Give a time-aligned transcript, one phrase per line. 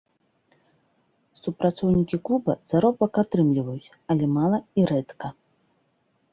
[1.41, 5.27] Супрацоўнікі клуба заробак атрымліваюць, але мала і рэдка.